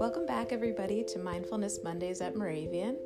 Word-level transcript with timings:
Welcome 0.00 0.26
back, 0.26 0.50
everybody, 0.50 1.04
to 1.04 1.20
Mindfulness 1.20 1.78
Mondays 1.84 2.20
at 2.20 2.34
Moravian. 2.34 2.98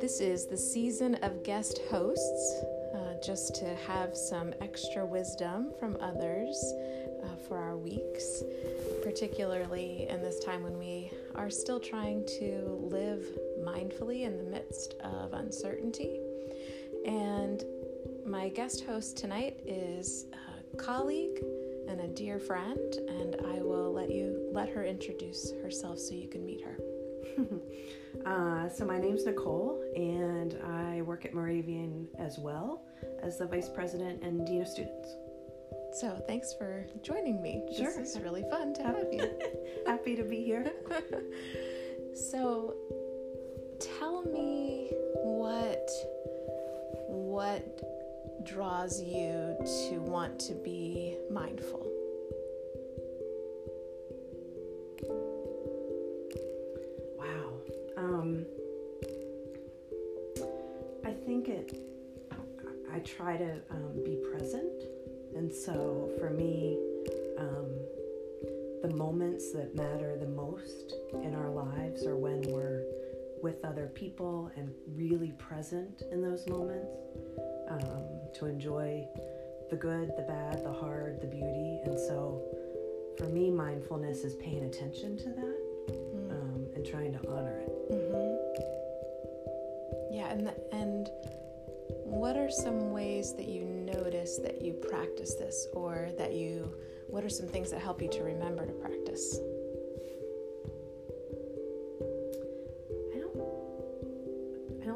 This 0.00 0.20
is 0.20 0.46
the 0.46 0.56
season 0.56 1.16
of 1.16 1.42
guest 1.42 1.80
hosts, 1.90 2.64
uh, 2.94 3.20
just 3.22 3.54
to 3.56 3.74
have 3.86 4.16
some 4.16 4.54
extra 4.62 5.04
wisdom 5.04 5.74
from 5.78 5.98
others 6.00 6.56
uh, 7.22 7.36
for 7.46 7.58
our 7.58 7.76
weeks, 7.76 8.42
particularly 9.02 10.06
in 10.08 10.22
this 10.22 10.42
time 10.42 10.62
when 10.62 10.78
we 10.78 11.10
are 11.34 11.50
still 11.50 11.78
trying 11.78 12.24
to 12.38 12.88
live 12.90 13.26
mindfully 13.60 14.22
in 14.22 14.38
the 14.38 14.44
midst 14.44 14.94
of 15.04 15.34
uncertainty. 15.34 16.18
And 17.04 17.62
my 18.24 18.48
guest 18.48 18.84
host 18.84 19.18
tonight 19.18 19.58
is 19.66 20.24
a 20.32 20.51
colleague 20.78 21.42
and 21.88 22.00
a 22.00 22.08
dear 22.08 22.38
friend, 22.38 22.94
and 23.08 23.36
I 23.46 23.62
will 23.62 23.92
let 23.92 24.10
you 24.10 24.48
let 24.52 24.68
her 24.70 24.84
introduce 24.84 25.52
herself 25.62 25.98
so 25.98 26.14
you 26.14 26.28
can 26.28 26.44
meet 26.44 26.62
her. 26.62 26.78
uh, 28.26 28.68
so 28.68 28.84
my 28.84 28.98
name's 28.98 29.24
Nicole, 29.24 29.82
and 29.96 30.58
I 30.64 31.02
work 31.02 31.24
at 31.24 31.34
Moravian 31.34 32.08
as 32.18 32.38
well 32.38 32.84
as 33.22 33.38
the 33.38 33.46
vice 33.46 33.68
president 33.68 34.22
and 34.22 34.46
dean 34.46 34.62
of 34.62 34.68
students. 34.68 35.16
So 35.92 36.22
thanks 36.26 36.54
for 36.54 36.86
joining 37.02 37.42
me. 37.42 37.62
Sure. 37.76 37.92
This 37.94 38.16
is 38.16 38.20
really 38.20 38.44
fun 38.48 38.72
to 38.74 38.82
have 38.82 39.06
you. 39.12 39.30
Happy 39.86 40.16
to 40.16 40.22
be 40.22 40.42
here. 40.42 40.72
so 42.14 42.74
tell 43.78 44.22
me 44.22 44.81
draws 48.52 49.00
you 49.00 49.56
to 49.88 49.98
want 50.00 50.38
to 50.38 50.52
be 50.52 51.16
mindful? 51.30 51.86
Wow. 57.18 57.54
Um, 57.96 58.44
I 61.04 61.12
think 61.12 61.48
it, 61.48 61.78
I 62.92 62.98
try 62.98 63.38
to 63.38 63.52
um, 63.70 64.04
be 64.04 64.18
present. 64.30 64.82
And 65.34 65.50
so 65.50 66.10
for 66.18 66.28
me, 66.28 66.78
um, 67.38 67.70
the 68.82 68.94
moments 68.94 69.52
that 69.52 69.74
matter 69.74 70.18
the 70.18 70.28
most 70.28 70.94
in 71.22 71.34
our 71.34 71.48
lives 71.48 72.04
are 72.04 72.16
when 72.16 72.42
we're 72.42 72.82
with 73.42 73.64
other 73.64 73.88
people 73.88 74.50
and 74.56 74.70
really 74.86 75.32
present 75.32 76.02
in 76.12 76.22
those 76.22 76.46
moments 76.46 76.88
um, 77.68 78.04
to 78.34 78.46
enjoy 78.46 79.06
the 79.70 79.76
good, 79.76 80.12
the 80.16 80.22
bad, 80.22 80.64
the 80.64 80.72
hard, 80.72 81.20
the 81.20 81.26
beauty. 81.26 81.80
And 81.84 81.98
so 81.98 82.42
for 83.18 83.26
me, 83.26 83.50
mindfulness 83.50 84.24
is 84.24 84.36
paying 84.36 84.64
attention 84.64 85.16
to 85.18 85.24
that 85.24 85.58
mm. 85.90 86.30
um, 86.30 86.66
and 86.74 86.86
trying 86.86 87.12
to 87.12 87.18
honor 87.28 87.58
it. 87.58 87.70
Mm-hmm. 87.90 88.32
Yeah, 90.14 90.30
and, 90.30 90.46
the, 90.46 90.54
and 90.72 91.08
what 92.04 92.36
are 92.36 92.50
some 92.50 92.92
ways 92.92 93.34
that 93.36 93.48
you 93.48 93.64
notice 93.64 94.38
that 94.38 94.62
you 94.62 94.74
practice 94.74 95.34
this 95.34 95.66
or 95.72 96.10
that 96.18 96.34
you, 96.34 96.74
what 97.08 97.24
are 97.24 97.30
some 97.30 97.48
things 97.48 97.70
that 97.70 97.80
help 97.80 98.02
you 98.02 98.08
to 98.10 98.22
remember 98.22 98.66
to 98.66 98.72
practice? 98.72 99.38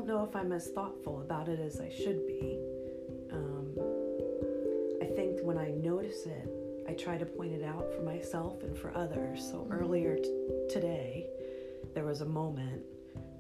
If 0.07 0.37
I'm 0.37 0.53
as 0.53 0.69
thoughtful 0.69 1.21
about 1.21 1.49
it 1.49 1.59
as 1.59 1.81
I 1.81 1.89
should 1.89 2.27
be. 2.27 2.59
Um, 3.33 3.75
I 5.03 5.07
think 5.07 5.41
when 5.43 5.59
I 5.59 5.71
notice 5.71 6.27
it, 6.27 6.49
I 6.89 6.93
try 6.93 7.19
to 7.19 7.27
point 7.27 7.53
it 7.53 7.65
out 7.65 7.93
for 7.93 8.03
myself 8.03 8.63
and 8.63 8.77
for 8.79 8.97
others. 8.97 9.45
So 9.45 9.59
mm-hmm. 9.59 9.73
earlier 9.73 10.17
t- 10.17 10.33
today, 10.71 11.27
there 11.95 12.05
was 12.05 12.21
a 12.21 12.27
moment 12.27 12.83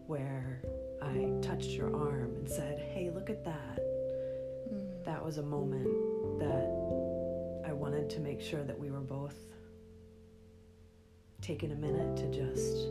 where 0.06 0.62
I 1.02 1.30
touched 1.40 1.70
your 1.70 1.94
arm 1.94 2.34
and 2.36 2.48
said, 2.48 2.78
Hey, 2.78 3.10
look 3.14 3.30
at 3.30 3.44
that. 3.44 3.78
Mm. 4.72 5.04
That 5.04 5.24
was 5.24 5.38
a 5.38 5.42
moment 5.42 5.86
that 6.40 7.66
I 7.68 7.72
wanted 7.72 8.10
to 8.10 8.20
make 8.20 8.40
sure 8.40 8.64
that 8.64 8.78
we 8.78 8.90
were 8.90 9.00
both 9.00 9.36
taking 11.42 11.70
a 11.70 11.76
minute 11.76 12.16
to 12.16 12.26
just 12.30 12.88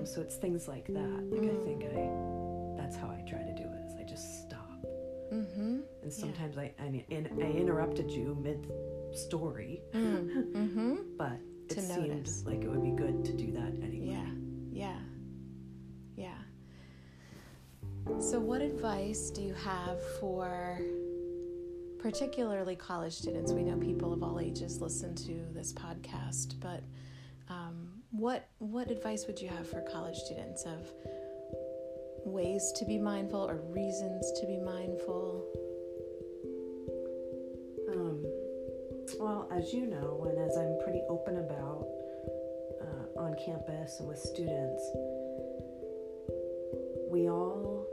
um, 0.00 0.06
so 0.06 0.20
it's 0.20 0.36
things 0.36 0.66
like 0.66 0.86
that. 0.86 1.30
Like 1.30 1.42
mm. 1.42 1.60
I 1.60 1.64
think 1.64 1.84
I, 1.84 2.82
that's 2.82 2.96
how 2.96 3.08
I 3.08 3.22
try 3.28 3.40
to 3.40 3.54
do 3.54 3.62
it. 3.62 3.86
Is 3.86 3.94
I 3.98 4.04
just 4.08 4.42
stop. 4.42 4.84
Mm-hmm. 5.32 5.80
And 6.02 6.12
sometimes 6.12 6.56
yeah. 6.56 6.62
I, 6.62 6.82
I, 6.82 7.04
in, 7.10 7.28
I 7.40 7.50
interrupted 7.50 8.10
you 8.10 8.36
mid 8.40 8.70
story, 9.12 9.82
mm. 9.94 10.52
mm-hmm. 10.54 10.94
but 11.16 11.38
it 11.68 11.74
to 11.74 11.80
seemed 11.82 12.08
notice. 12.08 12.44
like 12.44 12.62
it 12.62 12.68
would 12.68 12.82
be 12.82 12.90
good 12.90 13.24
to 13.26 13.32
do 13.32 13.52
that 13.52 13.74
anyway. 13.82 14.16
Yeah, 14.72 14.96
yeah, 16.16 16.32
yeah. 18.06 18.20
So, 18.20 18.40
what 18.40 18.62
advice 18.62 19.30
do 19.30 19.42
you 19.42 19.54
have 19.54 20.00
for 20.18 20.80
particularly 21.98 22.74
college 22.74 23.12
students? 23.12 23.52
We 23.52 23.62
know 23.62 23.76
people 23.76 24.12
of 24.12 24.22
all 24.22 24.40
ages 24.40 24.80
listen 24.80 25.14
to 25.16 25.46
this 25.52 25.72
podcast, 25.72 26.58
but 26.58 26.82
um, 27.50 27.88
what 28.10 28.48
what 28.58 28.90
advice 28.90 29.26
would 29.26 29.40
you 29.40 29.48
have 29.48 29.68
for 29.68 29.82
college 29.82 30.16
students 30.16 30.64
of 30.64 30.88
ways 32.24 32.72
to 32.76 32.84
be 32.84 32.98
mindful 32.98 33.40
or 33.40 33.56
reasons 33.68 34.32
to 34.40 34.46
be 34.46 34.56
mindful? 34.58 35.46
Um, 37.92 38.24
well, 39.18 39.50
as 39.52 39.72
you 39.74 39.86
know, 39.86 40.26
and 40.28 40.38
as 40.38 40.56
I'm 40.56 40.78
pretty 40.84 41.02
open 41.08 41.38
about 41.38 41.86
uh, 42.80 43.20
on 43.20 43.36
campus 43.44 43.98
and 43.98 44.08
with 44.08 44.18
students, 44.18 44.82
we 47.10 47.28
all 47.28 47.86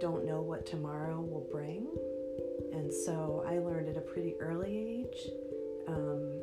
don't 0.00 0.24
know 0.24 0.40
what 0.40 0.66
tomorrow 0.66 1.20
will 1.20 1.46
bring. 1.50 1.86
And 2.72 2.92
so 2.92 3.44
I 3.46 3.58
learned 3.58 3.88
at 3.88 3.96
a 3.96 4.00
pretty 4.00 4.36
early 4.38 4.76
age 4.78 5.28
um, 5.88 6.39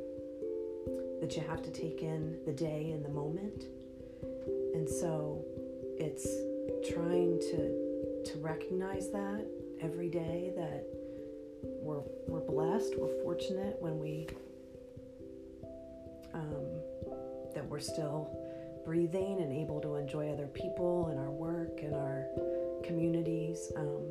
that 1.22 1.35
you 1.35 1.44
have 1.47 1.61
to 1.63 1.72
take 1.72 2.01
in 2.01 2.38
the 2.45 2.51
day 2.51 2.91
and 2.91 3.03
the 3.03 3.09
moment. 3.09 3.66
And 4.73 4.88
so 4.88 5.44
it's 5.97 6.28
trying 6.91 7.39
to 7.39 7.88
to 8.31 8.38
recognize 8.39 9.09
that 9.09 9.45
every 9.81 10.09
day 10.09 10.51
that 10.57 10.83
we're 11.81 12.03
we're 12.27 12.45
blessed, 12.45 12.94
we're 12.97 13.23
fortunate 13.23 13.77
when 13.79 14.00
we 14.00 14.27
um, 16.33 16.66
that 17.53 17.66
we're 17.67 17.79
still 17.79 18.29
breathing 18.85 19.39
and 19.41 19.51
able 19.51 19.81
to 19.81 19.95
enjoy 19.95 20.29
other 20.29 20.47
people 20.47 21.07
and 21.07 21.19
our 21.19 21.31
work 21.31 21.81
and 21.81 21.95
our 21.95 22.25
communities. 22.83 23.72
Um, 23.75 24.03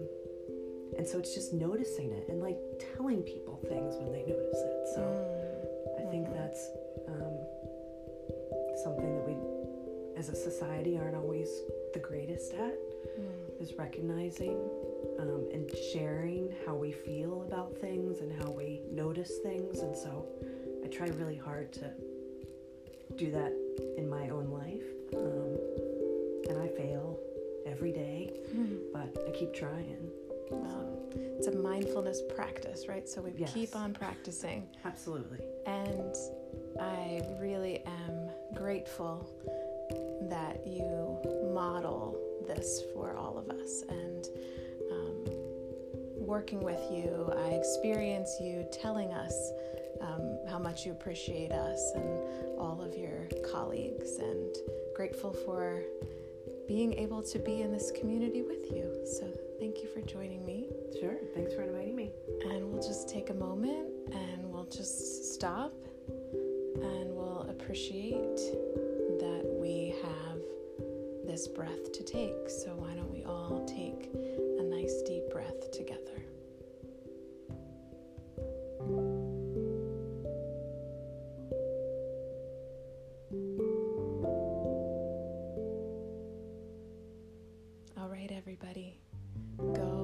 and 0.99 1.07
so 1.07 1.19
it's 1.19 1.35
just 1.35 1.53
noticing 1.53 2.13
it 2.13 2.29
and 2.29 2.41
like 2.41 2.59
telling 2.97 3.23
people 3.23 3.61
things 3.69 3.95
when 3.97 4.13
they 4.13 4.23
notice 4.23 4.59
it. 4.59 4.89
So 4.95 5.01
mm. 5.01 6.07
I 6.07 6.11
think 6.11 6.27
mm-hmm. 6.27 6.39
that's 6.39 6.69
um, 7.09 7.39
something 8.83 9.15
that 9.17 9.27
we, 9.27 9.37
as 10.19 10.29
a 10.29 10.35
society, 10.35 10.99
aren't 10.99 11.17
always 11.17 11.49
the 11.93 12.01
greatest 12.01 12.53
at, 12.55 12.79
mm. 13.19 13.61
is 13.61 13.75
recognizing 13.79 14.59
um, 15.19 15.49
and 15.53 15.71
sharing 15.93 16.53
how 16.67 16.75
we 16.75 16.93
feel 16.93 17.43
about 17.43 17.77
things 17.79 18.21
and 18.21 18.33
how 18.43 18.51
we 18.51 18.81
notice 18.91 19.39
things. 19.43 19.81
And 19.81 19.97
so 19.97 20.27
I 20.85 20.89
try 20.89 21.07
really 21.09 21.37
hard 21.37 21.73
to 21.75 21.91
do 23.17 23.31
that 23.31 23.53
in 23.97 24.09
my 24.09 24.29
own 24.29 24.51
life. 24.51 24.85
Um, 25.17 25.59
and 26.49 26.63
I 26.63 26.69
fail 26.69 27.19
every 27.67 27.93
day, 27.93 28.33
mm. 28.55 28.79
but 28.93 29.17
I 29.27 29.31
keep 29.31 29.53
trying. 29.55 30.11
Wow. 30.51 30.87
It's 31.15 31.49
a 31.49 31.57
mindfulness 31.57 32.23
practice, 32.35 32.87
right? 32.89 33.09
So 33.09 33.21
we 33.23 33.33
yes. 33.37 33.53
keep 33.53 33.75
on 33.75 33.93
practicing. 33.93 34.69
Absolutely. 34.85 35.41
And 35.67 36.15
I 36.81 37.23
really 37.41 37.83
am 37.87 38.31
grateful 38.55 39.29
that 40.29 40.67
you 40.67 41.19
model 41.53 42.19
this 42.47 42.83
for 42.93 43.17
all 43.17 43.39
of 43.39 43.51
us. 43.51 43.83
And 43.89 44.29
um, 44.91 45.25
working 46.17 46.61
with 46.61 46.81
you, 46.91 47.33
I 47.37 47.51
experience 47.51 48.37
you 48.41 48.67
telling 48.73 49.13
us 49.13 49.51
um, 50.01 50.39
how 50.49 50.59
much 50.59 50.85
you 50.85 50.93
appreciate 50.93 51.53
us 51.53 51.93
and 51.95 52.59
all 52.59 52.81
of 52.83 52.97
your 52.97 53.29
colleagues, 53.51 54.17
and 54.19 54.55
grateful 54.95 55.33
for 55.33 55.83
being 56.69 56.93
able 56.95 57.23
to 57.23 57.39
be 57.39 57.63
in 57.63 57.73
this 57.73 57.93
community 57.93 58.43
with 58.43 58.71
you. 58.71 58.93
So, 59.19 59.31
thank 59.59 59.83
you 59.83 59.89
for 59.89 60.01
joining 60.03 60.45
me. 60.45 60.69
Sure. 61.01 61.17
Thanks 61.35 61.55
for 61.55 61.63
inviting 61.63 61.97
me. 61.97 62.11
And 62.45 62.71
we'll 62.71 62.83
just 62.83 63.09
take 63.09 63.31
a 63.31 63.35
moment 63.35 63.89
and 64.13 64.51
we'll 64.51 64.69
just 64.69 65.35
stop 65.35 65.73
and 66.83 67.15
will 67.15 67.47
appreciate 67.49 68.37
that 69.19 69.43
we 69.59 69.95
have 70.03 70.39
this 71.27 71.49
breath 71.49 71.93
to 71.93 72.03
take. 72.03 72.49
So, 72.49 72.75
why 72.77 72.95
don't 72.95 73.11
we 73.11 73.25
all 73.25 73.65
take 73.67 74.11
a 74.59 74.63
nice 74.63 75.03
deep 75.03 75.29
breath 75.31 75.71
together? 75.73 76.23
All 87.99 88.09
right, 88.09 88.31
everybody, 88.31 88.99
go. 89.59 89.96